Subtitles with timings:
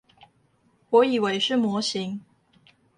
[0.89, 2.21] 我以為是模型